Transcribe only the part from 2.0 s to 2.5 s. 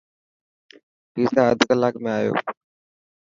۾ آيو.